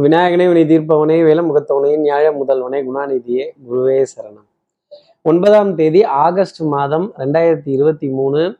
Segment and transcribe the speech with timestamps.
[0.00, 4.46] விநாயகனே வினை தீர்ப்பவனே வேலமுகத்தவனே நியாய முதல்வனே குணாநிதியே குருவே சரணம்.
[5.22, 8.56] ஒன்பதாம் தேதி ஆகஸ்ட் மாதம் ரெண்டாயிரத்தி இருபத்தி மூணு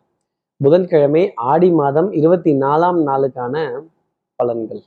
[0.57, 3.83] புதன்கிழமை ஆடி மாதம் இருபத்தி நாலாம் நாளுக்கான
[4.43, 4.83] பலன்கள்.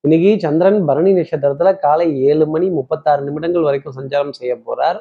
[0.00, 5.00] இன்னைக்கு சந்திரன் பரணி நட்சத்திரத்துல காலை ஏழு மணி முப்பத்தாறு நிமிடங்கள் வரைக்கும் சஞ்சாரம் செய்ய போறார்.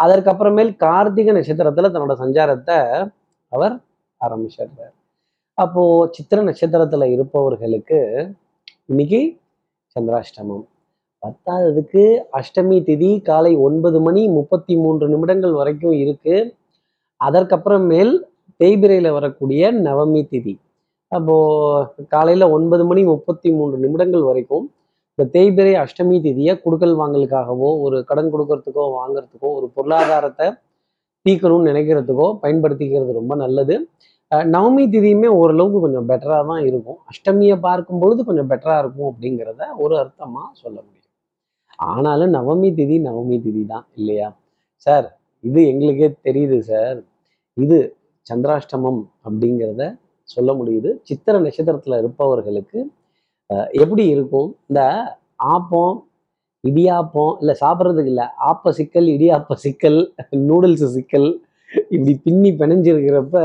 [0.00, 3.08] அதற்கப்புறமேல் கார்த்திகை நட்சத்திரத்துல தன்னோட சஞ்சாரத்தை
[3.48, 3.78] அவர்
[4.24, 4.94] ஆரம்பிச்சிடுறார்.
[5.54, 8.30] அப்போ சித்திர நட்சத்திரத்துல இருப்பவர்களுக்கு
[8.86, 9.40] இன்னைக்கு
[9.96, 10.64] சந்திராஷ்டமம்.
[11.22, 12.02] பத்தாவதுக்கு
[12.38, 16.36] அஷ்டமி திதி காலை ஒன்பது மணி முப்பத்தி மூன்று நிமிடங்கள் வரைக்கும் இருக்கு.
[17.20, 18.12] அதற்கப்புறமேல்
[18.60, 20.54] தேய்பிரையில் வரக்கூடிய நவமி திதி.
[21.12, 21.36] அப்போ
[22.14, 24.66] காலையில ஒன்பது மணி முப்பத்தி மூன்று நிமிடங்கள் வரைக்கும்
[25.18, 30.46] இந்த தேய்பிரை அஷ்டமி திதியை குடுக்கல் வாங்கலுக்காகவோ ஒரு கடன் கொடுக்கறதுக்கோ வாங்குறதுக்கோ ஒரு பொருளாதாரத்தை
[31.26, 33.74] தீக்கணும்னு நினைக்கிறதுக்கோ பயன்படுத்திக்கிறது ரொம்ப நல்லது.
[34.54, 36.98] நவமி திதியுமே ஓரளவுக்கு கொஞ்சம் பெட்டராக தான் இருக்கும்.
[37.10, 41.08] அஷ்டமியை பார்க்கும் பொழுது கொஞ்சம் பெட்டராக இருக்கும் அப்படிங்கிறத ஒரு அர்த்தமாக சொல்ல முடியும்.
[41.92, 44.28] ஆனாலும் நவமி திதி நவமி திதி தான் இல்லையா?
[44.86, 45.08] சார்
[45.44, 46.98] இது எங்களுக்கே தெரியுது சார்.
[47.56, 47.78] இது
[48.26, 49.82] சந்திராஷ்டமம் அப்படிங்கிறத
[50.28, 50.90] சொல்ல முடியுது.
[51.08, 52.80] சித்திர நட்சத்திரத்தில் இருப்பவர்களுக்கு
[53.84, 54.48] எப்படி இருக்கும்?
[54.70, 54.82] இந்த
[55.54, 55.96] ஆப்பம்
[56.64, 59.98] இடியாப்பம் இல்லை சாப்பிட்றதுக்கு இல்லை ஆப்ப சிக்கல் இடியாப்ப சிக்கல்
[60.50, 61.28] நூடுல்ஸ் சிக்கல்
[61.94, 63.38] இப்படி பின்னி பிணைஞ்சிருக்கிறப்ப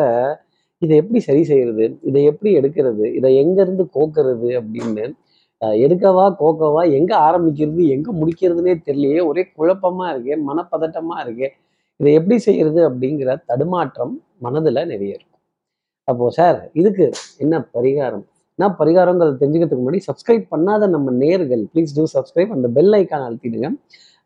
[0.81, 1.85] இதை எப்படி சரி செய்யறது?
[2.09, 3.05] இதை எப்படி எடுக்கிறது?
[3.19, 5.05] இதை எங்கேருந்து கோக்கிறது அப்படின்னு
[5.85, 9.21] எடுக்கவா கோக்கவா எங்கே ஆரம்பிக்கிறது எங்கே முடிக்கிறதுனே தெரியலையே.
[9.29, 11.47] ஒரே குழப்பமாக இருக்கே மனப்பதட்டமாக இருக்கே.
[11.99, 14.13] இதை எப்படி செய்யறது அப்படிங்கிற தடுமாற்றம்
[14.45, 15.39] மனதில் நிறைய இருக்கும்.
[16.07, 17.05] அப்போது சார் இதுக்கு
[17.43, 18.25] என்ன பரிகாரம்?
[18.59, 23.69] என்ன பரிகாரங்கிறத தெரிஞ்சுக்கிறதுக்கு முன்னாடி சப்ஸ்கிரைப் பண்ணாத நம்ம நேர்கள் ப்ளீஸ் டூ சப்ஸ்கிரைப் அந்த பெல் ஐக்கான் அழுத்திடுங்க.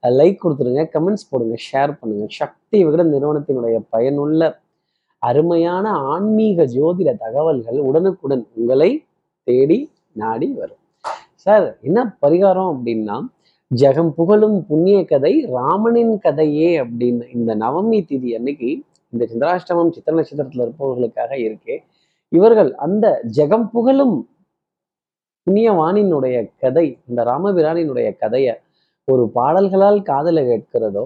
[0.03, 4.41] லைக் கொடுத்துருங்க கமெண்ட்ஸ் போடுங்க ஷேர் பண்ணுங்கள் சக்தி விகட நிறுவனத்தினுடைய பயனுள்ள
[5.23, 8.91] அருமையான ஆன்மீக ஜோதிட தகவல்கள் உடனுக்குடன் உங்களை
[9.47, 9.79] தேடி
[10.21, 10.81] நாடி வரும்.
[11.35, 13.17] சார் என்ன பரிகாரம் அப்படின்னா
[13.71, 18.69] ஜெகம் புகழும் புண்ணிய கதை ராமனின் கதையே அப்படின்னு இந்த நவமி திதி அன்னைக்கு
[19.13, 21.75] இந்த சந்திராஷ்டமம் சித்திர நட்சத்திரத்தில் இருப்பவர்களுக்காக இருக்கே.
[22.31, 23.05] இவர்கள் அந்த
[23.37, 24.17] ஜெகம் புகழும்
[25.47, 28.53] புண்ணியவானினுடைய கதை இந்த ராமபிரானினுடைய கதையை
[29.07, 31.03] ஒரு பாடல்களால் காதல கேட்கிறதோ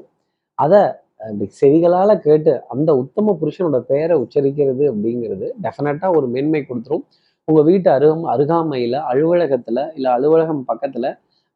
[0.60, 0.82] அதை
[1.22, 7.04] அப்படி செவிகளால் கேட்டு அந்த உத்தம புருஷனோட பெயரை உச்சரிக்கிறது அப்படிங்கிறது டெஃபினட்டாக ஒரு மேன்மை கொடுத்துரும்.
[7.48, 11.10] உங்க வீட்டு அருகம் அருகாமையில அலுவலகத்துல இல்ல அலுவலகம் பக்கத்துல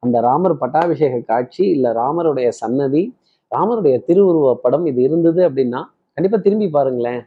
[0.03, 3.03] அந்த ராமர் பட்டாபிஷேக காட்சி இல்ல ராமருடைய சன்னதி
[3.51, 5.81] ராமருடைய திருவுருவ படம் இது இருந்தது அப்படின்னா
[6.17, 7.21] கண்டிப்பா திரும்பி பாருங்களேன்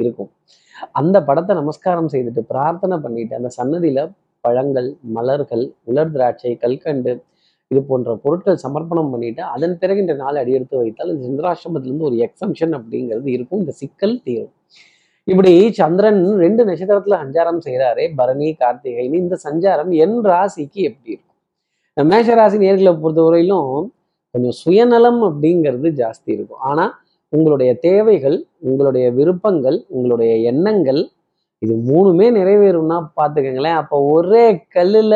[0.00, 0.30] இருக்கும்.
[1.00, 4.00] அந்த படத்தை நமஸ்காரம் செய்துட்டு பிரார்த்தனை பண்ணிட்டு அந்த சன்னதியில
[4.44, 7.12] பழங்கள் மலர்கள் உலர் திராட்சை கல்கண்டு
[7.72, 12.74] இது போன்ற பொருட்கள் சமர்ப்பணம் பண்ணிட்டு அதன் பிறகு இந்த நாள் அடியெடுத்து வைத்தால் இந்த சந்திராசிரமத்திலிருந்து ஒரு எக்ஸம்ஷன்
[12.78, 13.60] அப்படிங்கிறது இருக்கும்.
[13.62, 14.54] இந்த சிக்கல் தீரும்.
[15.28, 21.28] இப்படி சந்திரன் ரெண்டு நட்சத்திரத்துல சஞ்சாரம் செய்கிறாரே பரணி கார்த்திகைன்னு இந்த சஞ்சாரம் என் ராசிக்கு எப்படி இருக்கும்?
[22.10, 23.72] மேஷ ராசி நேர்களை பொறுத்தவரையிலும்
[24.34, 26.62] கொஞ்சம் சுயநலம் அப்படிங்கிறது ஜாஸ்தி இருக்கும்.
[26.70, 26.84] ஆனா
[27.32, 28.38] உங்களுடைய தேவைகள்
[28.70, 31.00] உங்களுடைய விருப்பங்கள் உங்களுடைய எண்ணங்கள்
[31.62, 33.78] இது மூணுமே நிறைவேறும்னா பார்த்துக்கங்களேன்.
[33.82, 34.44] அப்போ ஒரே
[34.76, 35.14] கல்லுல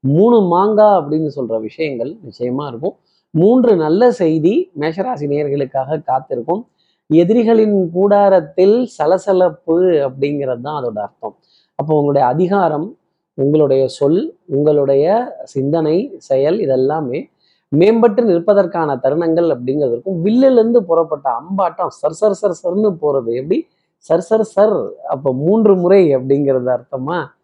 [0.00, 2.96] மூணு மாங்காய் அப்படின்னு சொல்ற விஷயங்கள் நிச்சயமா இருக்கும்.
[3.30, 6.68] மூன்று நல்ல செய்தி மேஷராசி நேர்களுக்காக காத்திருக்கும்.
[7.06, 11.36] எதிரிகளின் கூடாரத்தில் சலசலப்பு அப்படிங்கிறது தான் அதோட அர்த்தம்.
[11.74, 12.96] அப்போ உங்களுடைய அதிகாரம்
[13.34, 17.28] உங்களுடைய சொல் உங்களுடைய சிந்தனை செயல் இதெல்லாமே
[17.72, 20.22] மேம்பட்டு நிற்பதற்கான தருணங்கள் அப்படிங்கிறது இருக்கும்.
[20.22, 23.34] வில்லிலிருந்து புறப்பட்ட அம்பாட்டம் சர் சர் சர் சர்னு போறது.
[23.34, 23.66] எப்படி?
[23.98, 24.92] சர் சர் சர்.
[25.08, 27.35] அப்போ மூன்று முறை அப்படிங்கிறது அர்த்தமா?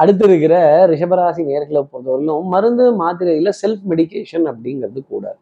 [0.00, 0.54] அடுத்து இருக்கிற
[0.92, 5.38] ரிஷபராசி நேர்களை பொறுத்தவரையிலும் மருந்து மாத்திரையில செல்ஃப் மெடிகேஷன் அப்படிங்கிறது கூடாது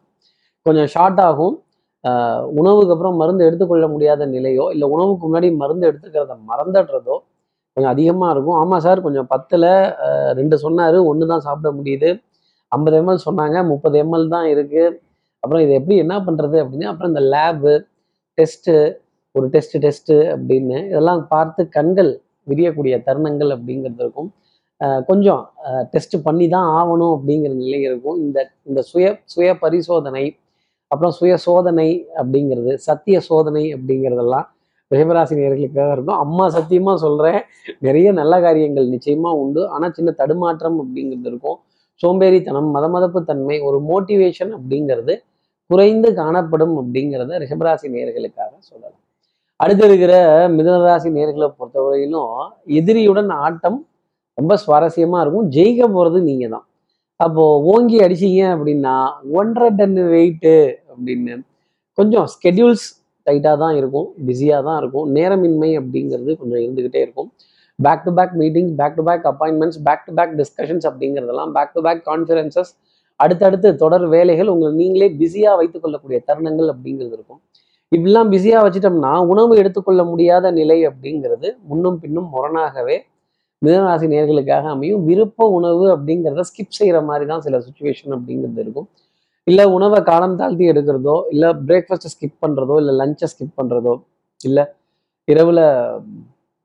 [0.65, 1.55] கொஞ்சம் ஷார்ட் ஆகும்.
[2.03, 7.15] ஆஹ் உணவுக்கு அப்புறம் மருந்து எடுத்துக்கொள்ள முடியாத நிலையோ இல்லை உணவுக்கு முன்னாடி மருந்து எடுத்துக்கிறத மறந்துடுறதோ
[7.77, 8.57] கொஞ்சம் அதிகமாக இருக்கும்.
[8.61, 9.69] ஆமாம் சார் கொஞ்சம் பத்தில்
[10.39, 12.09] ரெண்டு சொன்னார் ஒன்று தான் சாப்பிட முடியுது.
[12.71, 14.95] ஐம்பது எம்எல் சொன்னாங்க முப்பது எம்எல் தான் இருக்குது
[15.43, 17.73] அப்புறம் இதை எப்படி என்ன பண்ணுறது அப்படின்னு அப்புறம் இந்த லேபு
[18.37, 18.73] டெஸ்ட்டு
[19.35, 22.11] ஒரு டெஸ்ட்டு டெஸ்ட்டு அப்படின்னு இதெல்லாம் பார்த்து கண்கள்
[22.47, 24.33] விரியக்கூடிய தருணங்கள் அப்படிங்கிறது இருக்கும்.
[24.79, 25.53] அஹ் கொஞ்சம்
[25.91, 28.17] டெஸ்ட் பண்ணி தான் ஆகணும் அப்படிங்கிற நிலை இருக்கும்.
[28.17, 30.35] இந்த இந்த சுய சுய பரிசோதனை
[30.87, 34.47] அப்புறம் சுய சோதனை அப்படிங்கிறது சத்திய சோதனை அப்படிங்கிறதெல்லாம்
[34.95, 36.17] ரிஷபராசி நேர்களுக்காக இருக்கும்.
[36.17, 37.41] அம்மா சத்தியமா சொல்றேன்
[37.79, 39.67] நிறைய நல்ல காரியங்கள் நிச்சயமா உண்டு.
[39.67, 41.59] ஆனா சின்ன தடுமாற்றம் அப்படிங்கிறது இருக்கும்.
[42.01, 45.15] சோம்பேறித்தனம் மதமதப்பு தன்மை ஒரு மோட்டிவேஷன் அப்படிங்கிறது
[45.67, 48.99] குறைந்து காணப்படும் அப்படிங்கிறத ரிஷபராசி நேர்களுக்காக சொல்லலாம்.
[49.63, 50.13] அடுத்து இருக்கிற
[50.55, 52.33] மிதனராசி நேர்களை பொறுத்தவரையிலும்
[52.79, 53.79] எதிரியுடன் ஆட்டம்
[54.39, 55.47] ரொம்ப சுவாரஸ்யமா இருக்கும்.
[55.55, 56.65] ஜெயிக்க போறது நீங்க தான்
[57.25, 57.43] அப்போ
[57.73, 58.95] ஓங்கி அடிச்சீங்க அப்படின்னா
[59.39, 60.55] ஒன்றரை டன் வெயிட்டு
[60.93, 61.35] அப்படின்னு
[61.97, 62.85] கொஞ்சம் ஸ்கெடியூல்ஸ்
[63.27, 64.07] டைட்டாக தான் இருக்கும்.
[64.27, 65.07] பிஸியாக தான் இருக்கும்.
[65.15, 67.29] நேரமின்மை அப்படிங்கிறது கொஞ்சம் இருந்துக்கிட்டே இருக்கும்.
[67.79, 71.81] Back to back meetings back to back appointments back to back discussions அப்படிங்கிறதெல்லாம் பேக் டு
[71.87, 72.71] பேக் கான்ஃபரன்சஸ்
[73.15, 77.41] அடுத்தடுத்து தொடர் வேலைகள் உங்களை நீங்களே பிஸியாக வைத்துக்கொள்ளக்கூடிய தருணங்கள் அப்படிங்கிறது இருக்கும்.
[77.95, 82.97] இப்படிலாம் பிஸியாக வச்சுட்டோம்னா உணவு எடுத்துக்கொள்ள முடியாத நிலை அப்படிங்கிறது முன்னும் பின்னும் முரணாகவே
[83.61, 85.03] மிதனராசி நேர்களுக்காக அமையும்.
[85.09, 88.87] விருப்ப உணவு அப்படிங்கிறத ஸ்கிப் செய்கிற மாதிரி தான் சில சுச்சுவேஷன் அப்படிங்கிறது இருக்கும்.
[89.47, 93.93] இல்லை உணவை காலம் தாழ்த்தி எடுக்கிறதோ இல்லை பிரேக்ஃபாஸ்ட்டை ஸ்கிப் பண்ணுறதோ இல்லை லஞ்சை ஸ்கிப் பண்ணுறதோ
[94.41, 94.63] இல்லை
[95.27, 95.63] இரவில்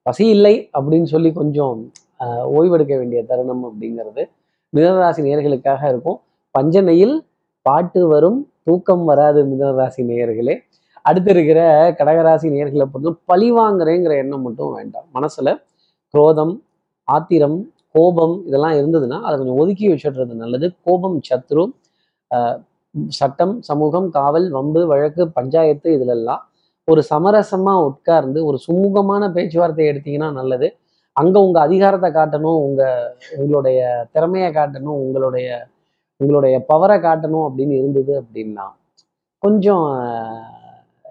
[0.07, 1.79] பசி இல்லை அப்படின்னு சொல்லி கொஞ்சம்
[2.59, 4.23] ஓய்வெடுக்க வேண்டிய தருணம் அப்படிங்கிறது
[4.73, 6.19] மிதனராசி நேர்களுக்காக இருக்கும்.
[6.55, 7.15] பஞ்சனையில்
[7.67, 10.55] பாட்டு வரும் தூக்கம் வராது மிதனராசி நேயர்களே.
[11.05, 11.61] அடுத்து இருக்கிற
[11.99, 15.07] கடகராசி நேர்களை பொறுத்தும் பழி வாங்குறேங்கிற எண்ணம் மட்டும் வேண்டாம்.
[15.17, 15.49] மனசுல
[16.15, 16.55] குரோதம்
[17.09, 17.59] ஆத்திரம்
[17.95, 20.67] கோபம் இதெல்லாம் இருந்ததுன்னா அதை கொஞ்சம் ஒதுக்கி வச்சுடுறது நல்லது.
[20.85, 21.65] கோபம் சத்ரு
[22.31, 22.59] ஆஹ்,
[23.17, 26.43] சட்டம் சமூகம் காவல் வம்பு வழக்கு பஞ்சாயத்து இதுலெல்லாம்
[26.89, 30.69] ஒரு சமரசமா உட்கார்ந்து ஒரு சுமூகமான பேச்சுவார்த்தை எடுத்தீங்கன்னா நல்லது.
[31.17, 32.83] அங்க உங்க அதிகாரத்தை காட்டணும் உங்க
[33.37, 33.81] உங்களுடைய
[34.15, 35.49] திறமையை காட்டணும் உங்களுடைய
[36.21, 38.67] உங்களுடைய பவரை காட்டணும் அப்படின்னு இருந்தது அப்படின்னா
[39.43, 39.87] கொஞ்சம்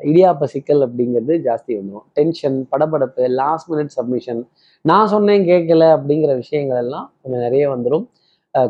[0.10, 4.42] இடியாப்ப சிக்கல் அப்படிங்கிறது ஜாஸ்தி வந்துடும் டென்ஷன் படபடப்பு லாஸ்ட் மினிட் சப்மிஷன்
[4.86, 8.06] நான் சொன்னேன் கேட்கல அப்படிங்கிற விஷயங்கள் எல்லாம் கொஞ்சம் நிறைய வந்துடும்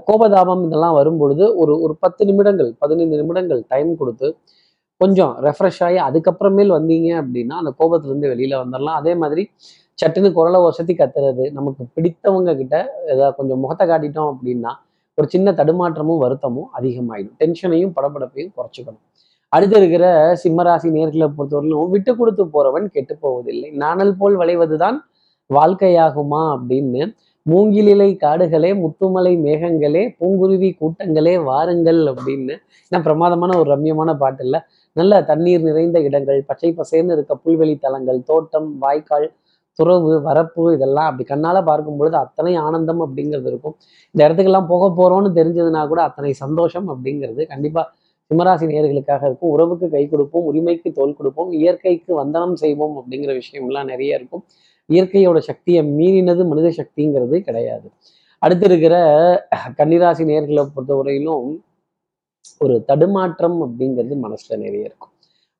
[0.07, 4.29] கோபதாபம் இதெல்லாம் வரும்பொழுது ஒரு ஒரு பத்து நிமிடங்கள் பதினைந்து நிமிடங்கள் டைம் கொடுத்து
[5.01, 9.43] கொஞ்சம் ரெஃப்ரெஷ் ஆகி அதுக்கப்புறமேல் வந்தீங்க அப்படின்னா அந்த கோபத்துலேருந்து வெளியில வந்துடலாம் அதே மாதிரி
[9.99, 12.75] சட்டுன்னு குரலை வசதி கத்துறது நமக்கு பிடித்தவங்க கிட்ட
[13.13, 14.71] ஏதாவது கொஞ்சம் முகத்தை காட்டிட்டோம் அப்படின்னா
[15.17, 17.35] ஒரு சின்ன தடுமாற்றமும் வருத்தமும் அதிகமாயிடும்.
[17.41, 19.03] டென்ஷனையும் படபடப்பையும் குறைச்சிக்கணும்.
[19.55, 20.05] அடுத்து இருக்கிற
[20.41, 23.69] சிம்மராசி நேர்களை பொறுத்தவரையிலும் விட்டு கொடுத்து போறவன் கெட்டு போவதில்லை.
[23.83, 24.97] நாணல் போல் விளைவதுதான்
[25.49, 27.03] வாழ்க்கையாகுமா அப்படின்னு
[27.45, 32.55] மூங்கிலிலை காடுகளே முத்துமலை மேகங்களே பூங்குருவி கூட்டங்களே வாருங்கள் அப்படின்னு.
[32.87, 34.57] ஏன்னா பிரமாதமான ஒரு ரம்யமான பாட்டு இல்ல
[34.95, 39.27] நல்ல தண்ணீர் நிறைந்த இடங்கள் பச்சை பசேர்ந்து இருக்க புல்வெளி தலங்கள் தோட்டம் வாய்க்கால்
[39.79, 43.75] துறவு வரப்பு இதெல்லாம் அப்படி கண்ணால பார்க்கும் பொழுது அத்தனை ஆனந்தம் அப்படிங்கிறது இருக்கும்.
[44.15, 47.83] இந்த இடத்துக்கெல்லாம் போக போறோம்னு தெரிஞ்சதுன்னா கூட அத்தனை சந்தோஷம் அப்படிங்கிறது கண்டிப்பா
[48.31, 49.51] சிம்மராசி நேர்களுக்காக இருக்கும்.
[49.55, 54.43] உறவுக்கு கை கொடுப்போம் உரிமைக்கு தோல் கொடுப்போம் இயற்கைக்கு வந்தனம் செய்வோம் அப்படிங்கிற விஷயம்லாம் நிறைய இருக்கும்.
[54.89, 57.87] இயற்கையோட சக்தியை மீறினது மனித சக்திங்கிறது கிடையாது.
[58.41, 58.95] அடுத்து இருக்கிற
[59.79, 61.49] கன்னிராசி நேர்களை பொறுத்தவரையிலும்
[62.63, 65.11] ஒரு தடுமாற்றம் அப்படிங்கிறது மனசுல நிறைய இருக்கும்.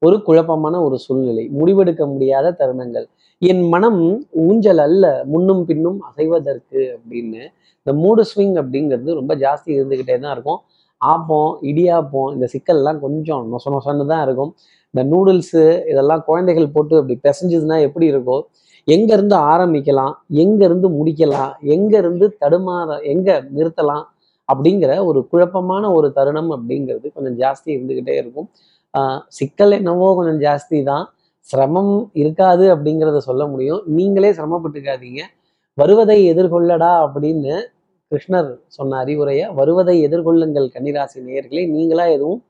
[0.01, 3.07] ஒரு குழப்பமான ஒரு சூழ்நிலை முடிவெடுக்க முடியாத தருணங்கள்.
[3.41, 4.01] என் மனம்
[4.45, 7.41] ஊஞ்சல் அல்ல முன்னும் பின்னும் அசைவதற்கு அப்படின்னு
[7.81, 10.59] இந்த மூடு ஸ்விங் அப்படிங்கிறது ரொம்ப ஜாஸ்தி இருந்துக்கிட்டே தான் இருக்கும்.
[11.01, 14.51] ஆப்பம் இடியாப்பம் இந்த சிக்கல்லாம் கொஞ்சம் நொச நொசன்னு தான் இருக்கும்.
[14.94, 18.44] இந்த நூடுல்ஸு இதெல்லாம் குழந்தைகள் போட்டு அப்படி பிசைஞ்சதுன்னா எப்படி இருக்கும்
[18.88, 20.13] எங்கேருந்து ஆரம்பிக்கலாம்
[20.44, 24.06] எங்கேருந்து முடிக்கலாம் எங்கேருந்து தடுமாற எங்கே நிறுத்தலாம்
[24.50, 28.47] அப்படிங்கிற ஒரு குழப்பமான ஒரு தருணம் அப்படிங்கிறது கொஞ்சம் ஜாஸ்தி இருந்துக்கிட்டே இருக்கும்.
[29.38, 31.06] சிக்கல் என்னவோ கொஞ்சம் ஜாஸ்தி தான்.
[31.50, 33.81] சிரமம் இருக்காது அப்படிங்கிறத சொல்ல முடியும்.
[33.97, 35.21] நீங்களே சிரமப்பட்டுக்காதீங்க.
[35.77, 37.54] வருவதை எதிர்கொள்ளடா அப்படின்னு
[38.12, 41.62] கிருஷ்ணர் சொன்ன அறிவுரையை வருவதை எதிர்கொள்ளுங்கள் கன்னிராசி நேயர்களே.
[41.75, 42.42] நீங்களா எதுவும்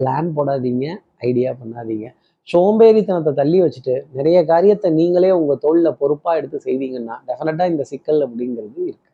[0.00, 0.86] பிளான் போடாதீங்க
[1.28, 2.06] ஐடியா பண்ணாதீங்க.
[2.48, 8.78] சோம்பேறித்தனத்தை தள்ளி வச்சுட்டு நிறைய காரியத்தை நீங்களே உங்க தோளில் பொறுப்பா எடுத்து செய்தீங்கன்னா டெஃபினட்டாக இந்த சிக்கல் அப்படிங்கிறது
[8.88, 9.08] இருக்கு.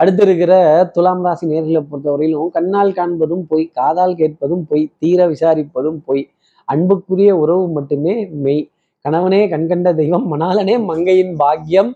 [0.00, 0.52] அடுத்து இருக்கிற
[0.94, 6.22] துலாம் ராசி நேர்களை பொறுத்தவரையிலும் கண்ணால் காண்பதும் பொய் காதால் கேட்பதும் பொய் தீர விசாரிப்பதும் பொய்
[6.68, 8.14] அன்புக்குரிய உறவு மட்டுமே
[8.44, 8.64] மெய்.
[9.04, 11.90] கணவனே கண்கண்ட தெய்வம் மணாலனே மங்கையின் பாக்கியம்.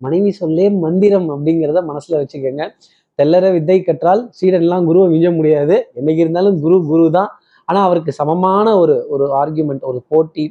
[0.00, 2.64] மனைவி சொல்லே மந்திரம் அப்படிங்கிறத மனசுல வச்சுக்கோங்க.
[3.18, 5.76] தெல்லற வித்தை கற்றால் சீடன்லாம் குருவை மிஞ்ச முடியாது.
[5.98, 7.30] என்னைக்கு இருந்தாலும் குரு குரு தான்.
[7.68, 10.44] ஆனா அவருக்கு சமமான ஒரு ஒரு ஆர்கியூமெண்ட் ஒரு போட்டி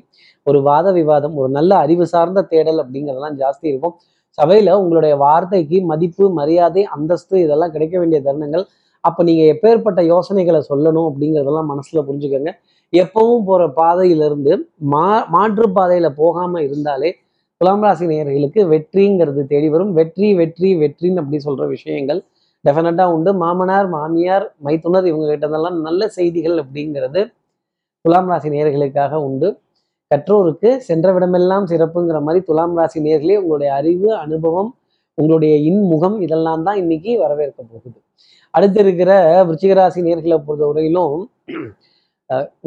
[0.48, 3.96] ஒரு வாத விவாதம் ஒரு நல்ல அறிவு சார்ந்த தேடல் அப்படிங்கிறதெல்லாம் ஜாஸ்தி இருக்கும்.
[4.38, 8.66] சபையில உங்களுடைய வார்த்தைக்கு மதிப்பு மரியாதை அந்தஸ்து இதெல்லாம் கிடைக்க வேண்டிய தருணங்கள்.
[9.04, 12.52] அப்ப நீங்க எப்பேற்பட்ட யோசனைகளை சொல்லணும் அப்படிங்கிறதெல்லாம் மனசுல புரிஞ்சுக்கோங்க.
[12.94, 14.54] எப்பவும் போற பாதையிலிருந்து
[14.94, 17.10] மா மாற்று பாதையில போகாம இருந்தாலே
[17.62, 19.90] துலாம் ராசி நேயர்களுக்கு வெற்றிங்கிறது தேடி வரும்.
[19.98, 22.20] வெற்றி வெற்றி வெற்றின்னு அப்படி சொல்ற விஷயங்கள்
[22.66, 23.32] டெஃபினட்டா உண்டு.
[23.42, 27.22] மாமனார் மாமியார் மைத்துனர் இவங்க கிட்டதெல்லாம் நல்ல செய்திகள் அப்படிங்கிறது
[28.06, 29.50] துலாம் ராசி நேயர்களுக்காக உண்டு.
[30.12, 34.72] கற்றோருக்கு சென்றவிடமெல்லாம் சிறப்புங்கிற மாதிரி துலாம் ராசி நேர்களே உங்களுடைய அறிவு அனுபவம்
[35.18, 38.00] உங்களுடைய இன்முகம் இதெல்லாம் தான் இன்னைக்கு வரவேற்க போகுது.
[38.54, 39.12] அடுத்து இருக்கிற
[39.48, 41.76] விருச்சிகராசி நேர்களை பொறுத்தவரையிலும் வரையிலும்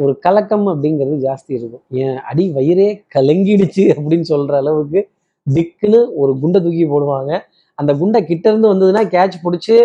[0.01, 1.83] ஒரு கலக்கம் அப்படிங்கிறது ஜாஸ்தி இருக்கும்.
[2.03, 5.01] என் அடி வயிறே கலங்கிடுச்சு அப்படின்னு சொல்கிற அளவுக்கு
[5.47, 7.31] திக்குன்னு ஒரு குண்டை தூக்கி போடுவாங்க.
[7.79, 9.75] அந்த குண்டை கிட்ட இருந்து வந்ததுன்னா கேட்ச் பிடிச்சி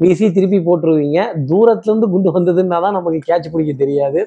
[0.00, 1.20] வீசி திருப்பி போட்டுருவீங்க.
[1.50, 4.20] தூரத்துலேருந்து குண்டு வந்ததுன்னா தான் நமக்கு கேட்ச் பிடிக்க தெரியாது.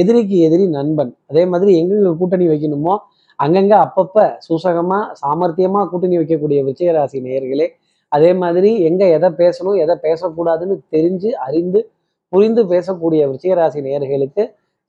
[0.00, 1.12] எதிரிக்கு எதிரி நண்பன்.
[1.30, 2.94] அதே மாதிரி எங்கெங்க கூட்டணி வைக்கணுமோ?
[3.38, 7.66] அங்கங்கே அப்பப்போ சூசகமாக சாமர்த்தியமாக கூட்டணி வைக்கக்கூடிய விஜயராசி நேயர்களே
[8.12, 11.80] அதே மாதிரி எங்கே எதை பேசணும் எதை பேசக்கூடாதுன்னு தெரிஞ்சு அறிந்து
[12.32, 14.42] புரிந்து பேசக்கூடிய விஷயராசி நேர்களுக்கு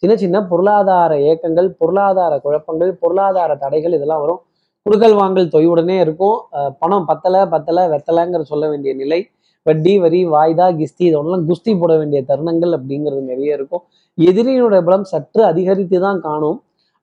[0.04, 4.42] சின்ன சின்ன பொருளாதார ஏக்கங்கள் பொருளாதார குழப்பங்கள் பொருளாதார தடைகள் இதெல்லாம் வரும்.
[4.86, 6.38] குடுக்கல் வாங்கல் தொய்வுடனே இருக்கும்.
[6.82, 9.20] பணம் பத்தலை பத்தலை வெத்தலைங்கிற சொல்ல வேண்டிய நிலை.
[9.66, 13.84] வட்டி வரி வாய்தா கிஸ்தி இதெல்லாம் குஸ்தி போட வேண்டிய தருணங்கள் அப்படிங்கிறது நிறைய இருக்கும்.
[14.18, 16.58] எதிரியினுடைய பலம் சற்று அதிகரித்து தான் காணும்.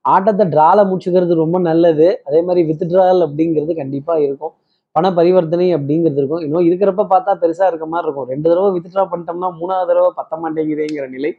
[0.05, 2.07] ஆட்டத்தை ட்ரால முடிச்சுக்கிறது ரொம்ப நல்லது.
[2.27, 4.53] அதே மாதிரி வித்ட்ரால் அப்படிங்கிறது கண்டிப்பாக இருக்கும்.
[4.97, 6.43] பண பரிவர்த்தனை அப்படிங்கிறது இருக்கும்.
[6.45, 8.29] இன்னும் இருக்கிறப்ப பார்த்தா பெருசாக இருக்க மாதிரி இருக்கும்.
[8.33, 11.31] ரெண்டு தடவை வித்ட்ரா பண்ணிட்டோம்னா மூணாவது தடவை பத்த மாட்டேங்குதேங்கிற நிலை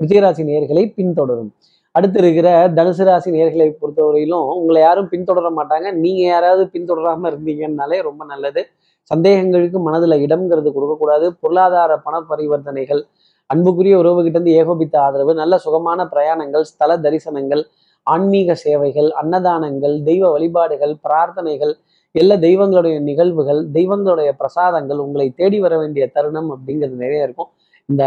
[0.00, 1.50] விஜயராசி நேர்களை பின்தொடரும்.
[1.94, 2.48] அடுத்து இருக்கிற
[2.78, 5.88] தனுசு ராசி நேர்களை பொறுத்தவரையிலும் உங்களை யாரும் பின்தொடர மாட்டாங்க.
[6.02, 8.62] நீங்கள் யாராவது பின்தொடராமல் இருந்தீங்கன்னாலே ரொம்ப நல்லது.
[9.10, 11.26] சந்தேகங்களுக்கு மனதில் இடம்ங்கிறது கொடுக்கக்கூடாது.
[11.42, 13.02] பொருளாதார பண பரிவர்த்தனைகள்
[13.50, 17.62] அன்புக்குரிய உறவுகிட்டேருந்து ஏகோபித்த ஆதரவு நல்ல சுகமான பிரயாணங்கள் ஸ்தல தரிசனங்கள்
[18.06, 21.72] ஆன்மீக சேவைகள் அன்னதானங்கள் தெய்வ வழிபாடுகள் பிரார்த்தனைகள்
[22.20, 27.50] எல்லா தெய்வங்களுடைய நிகழ்வுகள் தெய்வங்களுடைய பிரசாதங்கள் உங்களை தேடி வர வேண்டிய தருணம் அப்படிங்கிறது நிறைய இருக்கும்.
[27.88, 28.04] இந்த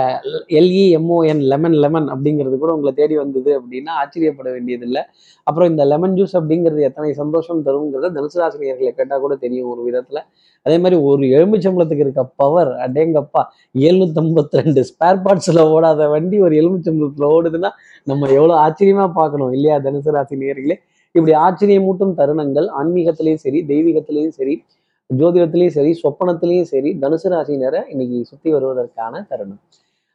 [0.60, 5.02] எல்இஎம்ஓஎன் லெமன் லெமன் அப்படிங்கிறது கூட உங்களை தேடி வந்தது அப்படின்னா ஆச்சரியப்பட வேண்டியதில்லை.
[5.48, 10.22] அப்புறம் இந்த லெமன் ஜூஸ் அப்படிங்கிறது எத்தனை சந்தோஷம் தருங்கிறத தனுசு ராசினியர்களை கேட்டால் கூட தெரியும் ஒரு விதத்தில்.
[10.66, 13.44] அதே மாதிரி ஒரு எலுமிச்சம்பளத்துக்கு இருக்க பவர் அடேங்கப்பா
[13.88, 17.72] எழுநூத்தம்பத்தி ரெண்டு ஸ்பேர் பார்ட்ஸில் ஓடாத வண்டி ஒரு எலுமிச்சம்பளத்தில் ஓடுதுன்னா
[18.12, 20.78] நம்ம எவ்வளோ ஆச்சரியமாக பார்க்கணும் இல்லையா தனுசு ராசி நேர்களே
[21.12, 24.64] இப்படி ஆச்சரியமூட்டும் தருணங்கள் ஆன்மீகத்திலையும் சரி தெய்வீகத்திலையும் சரி
[25.18, 29.60] ஜோதிடத்திலையும் சரி சொப்பனத்திலையும் சரி தனுசு ராசினரை இன்னைக்கு சுத்தி வருவதற்கான தருணம்.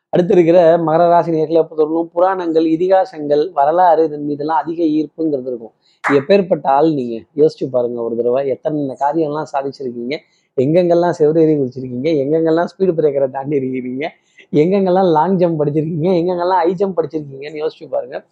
[0.09, 5.73] அடுத்து இருக்கிற மகர ராசி நேர்களை பொறுத்தவரைக்கும் புராணங்கள் இதிகாசங்கள் வரலாறு இதன் மீதெல்லாம் அதிக ஈர்ப்புங்கிறது இருக்கும்.
[6.05, 7.17] எப்பேற்பட்ட ஆள் நீங்க?
[7.37, 8.49] யோசிச்சு பாருங்க ஒரு தடவை.
[8.49, 10.17] எத்தனை காரியம்லாம் சாதிச்சிருக்கீங்க?
[10.57, 12.11] எங்கெங்கெல்லாம் செவரேறி குதிச்சிருக்கீங்க?
[12.23, 14.07] எங்கெங்கெல்லாம் ஸ்பீடு பிரேக்கரை தாண்டி இருக்கிறீங்க?
[14.53, 16.09] எங்கெங்கெல்லாம் லாங் ஜம்ப் படிச்சிருக்கீங்க?
[16.21, 18.25] எங்கெங்கெல்லாம் ஹை ஜம்ப் படிச்சிருக்கீங்கன்னு யோசிச்சு பாருங்க.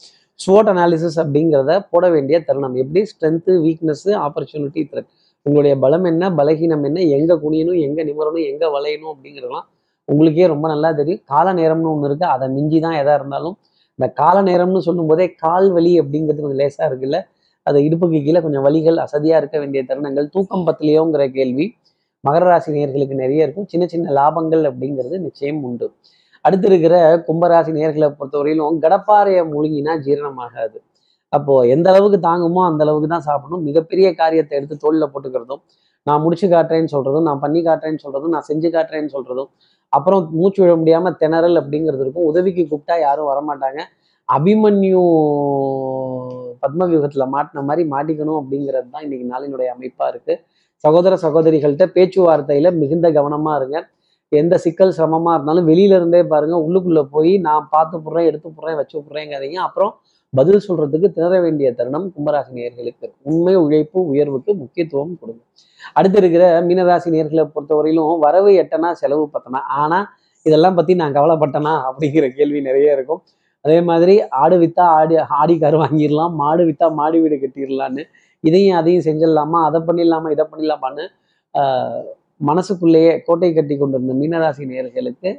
[0.42, 2.74] ஸ்வோட் அனாலிசிஸ் அப்படிங்கிறத போட வேண்டிய தருணம்.
[2.74, 3.06] எப்படி?
[3.12, 5.10] ஸ்ட்ரென்த்து வீக்னஸ்ஸு ஆப்பர்ச்சுனிட்டி த்ரெட்
[5.42, 6.30] உங்களுடைய பலம் என்ன?
[6.30, 7.00] பலகீனம் என்ன?
[7.00, 7.80] எங்க குனியணும்?
[7.80, 8.46] எங்க நிமரணும்?
[8.46, 9.12] எங்க வளையணும்?
[9.14, 9.66] அப்படிங்கிறதெல்லாம்
[10.04, 11.20] உங்களுக்கே ரொம்ப நல்லா தெரியும்.
[11.24, 12.26] கால நேரம்னு ஒன்று இருக்கு.
[12.26, 13.56] அதை மிஞ்சி தான் எதா இருந்தாலும்.
[13.98, 17.18] இந்த கால நேரம்னு சொல்லும்போதே கால் வலி அப்படிங்கிறது கொஞ்சம் லேசா இருக்குல்ல.
[17.62, 20.28] அது இடுப்புக்கு கீழே கொஞ்சம் வலிகள் அசதியாக இருக்க வேண்டிய தருணங்கள்.
[20.30, 21.74] தூக்கம் பத்திலையோங்கிற கேள்வி.
[22.28, 23.66] மகர ராசி நேர்களுக்கு நிறைய இருக்கும்.
[23.68, 25.92] சின்ன சின்ன லாபங்கள் அப்படிங்கிறது நிச்சயம் உண்டு.
[26.44, 26.94] அடுத்து இருக்கிற
[27.28, 30.78] கும்பராசி நேர்களை பொறுத்தவரையிலும் கடப்பாறையை முழுங்கினா ஜீரணமாகாது.
[31.36, 33.64] அப்போ எந்த அளவுக்கு தாங்குமோ அந்த அளவுக்கு தான் சாப்பிடணும்.
[33.68, 35.62] மிகப்பெரிய காரியத்தை எடுத்து தோளில் போட்டுக்கிறதும்
[36.06, 39.50] நான் முடிச்சு காட்டுறேன்னு சொல்றதும் நான் பண்ணி காட்டுறேன்னு சொல்றதும் நான் செஞ்சு காட்டுறேன்னு சொல்றதும்
[39.96, 42.26] அப்புறம் மூச்சு விட முடியாம திணறல் அப்படிங்கிறது இருக்கும்.
[42.30, 43.80] உதவிக்கு கூப்பிட்டா யாரும் வரமாட்டாங்க.
[44.28, 45.02] அபிமன்யு
[46.62, 50.34] பத்மவியூகத்துல மாட்டின மாதிரி மாட்டிக்கணும் அப்படிங்கிறது தான் இன்னைக்கு நாளினுடைய அமைப்பா இருக்கு.
[50.84, 53.78] சகோதர சகோதரிகள்கிட்ட பேச்சுவார்த்தையில மிகுந்த கவனமா இருங்க.
[54.42, 58.96] எந்த சிக்கல் சிரமமாக இருந்தாலும் வெளியில இருந்தே பாருங்க உள்ளுக்குள்ளே போய் நான் பார்த்து போடுறேன் எடுத்து போடுறேன் வச்சு
[58.98, 59.58] போடுறேங்கிறீங்க.
[59.66, 59.92] அப்புறம்
[60.32, 65.42] பதில் சொல்றதுக்கு திணற வேண்டிய தருணம் கும்பராசி நேர்களுக்கு உண்மை உழைப்பு உயர்வுக்கு முக்கியத்துவம் கொடுங்க.
[65.98, 69.60] அடுத்து இருக்கிற மீனராசி நேர்களை பொறுத்தவரையிலும் வரவு எட்டனா செலவு பத்தனா?
[69.82, 69.98] ஆனா
[70.46, 71.74] இதெல்லாம் பத்தி நான் கவலைப்பட்டனா?
[71.88, 73.22] அப்படிங்கிற கேள்வி நிறைய இருக்கும்.
[73.64, 78.02] அதே மாதிரி ஆடு வித்தா ஆடி ஆடி கார் வாங்கிடலாம் மாடு வித்தா மாடி வீடு கட்டிடலான்னு.
[78.44, 79.60] இதையும் அதையும் செஞ்சிடலாமா?
[79.68, 80.28] அதை பண்ணிடலாமா?
[80.34, 81.04] இதை பண்ணிடலாமான்னு
[82.48, 85.30] மனசுக்குள்ளேயே கோட்டை கட்டி கொண்டிருந்த மீனராசி நேர்களுக்கு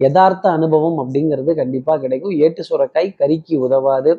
[0.00, 2.34] யதார்த்த அனுபவம் அப்படிங்கிறது கண்டிப்பா கிடைக்கும்.
[2.44, 4.10] ஏட்டு சுரக்காய் கறிக்கு உதவாது.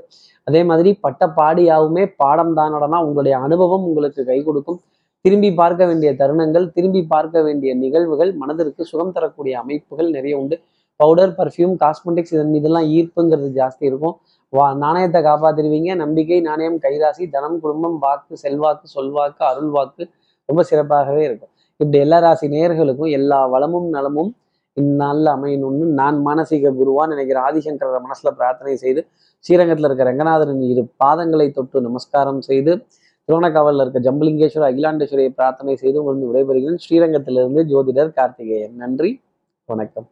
[0.48, 4.80] அதே மாதிரி பட்ட பாடியாவுமே பாடம் தானடனா உங்களுடைய அனுபவம் உங்களுக்கு கை கொடுக்கும்.
[5.26, 10.58] திரும்பி பார்க்க வேண்டிய தருணங்கள் திரும்பி பார்க்க வேண்டிய நிகழ்வுகள் மனதிற்கு சுகம் தரக்கூடிய அமைப்புகள் நிறைய உண்டு.
[11.00, 14.16] பவுடர் பர்ஃப்யூம் காஸ்மெட்டிக்ஸ் இதன் மீதெல்லாம் ஈர்ப்புங்கிறது ஜாஸ்தி இருக்கும்.
[14.54, 20.04] வா நாணயத்தை காப்பாத்திருவீங்க நம்பிக்கை நாணயம் கைராசி தனம் குடும்பம் வாக்கு செல்வாக்கு சொல்வாக்கு அருள்வாக்கு
[20.50, 21.52] ரொம்ப சிறப்பாகவே இருக்கும்.
[21.80, 24.32] இப்படி எல்லா ராசி நேயர்களுக்கும் எல்லா வளமும் நலமும்
[24.78, 29.02] இந்நாளில் அமையணும்னு நான் மானசீக குருவான்னு நினைக்கிற ஆதிசங்கர மனசுல பிரார்த்தனை செய்து
[29.46, 32.74] ஸ்ரீரங்கத்தில் இருக்க ரங்கநாதரின் இரு பாதங்களை தொட்டு நமஸ்காரம் செய்து
[33.30, 36.84] திருவண்ணக்காவலில் இருக்க ஜம்புலிங்கேஸ்வரர் அகிலாண்டேஸ்வரியை பிரார்த்தனை செய்து உங்களுக்கு விடைபெறுகிறேன்.
[36.86, 38.76] ஸ்ரீரங்கத்திலிருந்து ஜோதிடர் கார்த்திகேயன்.
[38.76, 39.22] நன்றி.
[39.70, 40.08] வணக்கம்.